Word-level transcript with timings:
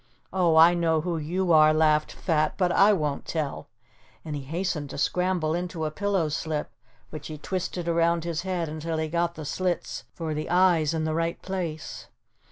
"Oh, 0.33 0.55
I 0.55 0.73
know 0.73 1.01
who 1.01 1.19
you 1.19 1.51
are," 1.51 1.75
laughed 1.75 2.11
Fat, 2.11 2.55
"but 2.57 2.71
I 2.71 2.91
won't 2.91 3.23
tell," 3.27 3.69
and 4.25 4.35
he 4.35 4.41
hastened 4.41 4.89
to 4.89 4.97
scramble 4.97 5.53
into 5.53 5.85
a 5.85 5.91
pillow 5.91 6.27
slip, 6.29 6.71
which 7.11 7.27
he 7.27 7.37
twisted 7.37 7.87
around 7.87 8.23
his 8.23 8.41
head 8.41 8.67
until 8.67 8.97
he 8.97 9.07
got 9.07 9.35
the 9.35 9.45
slits 9.45 10.05
for 10.15 10.33
the 10.33 10.49
eyes 10.49 10.95
in 10.95 11.03
the 11.03 11.13
right 11.13 11.39
place. 11.43 12.07